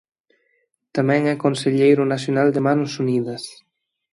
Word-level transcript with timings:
Tamén 0.95 1.21
é 1.33 1.35
conselleiro 1.45 2.03
nacional 2.13 2.47
de 2.55 2.61
Manos 2.67 2.93
Unidas. 3.03 3.43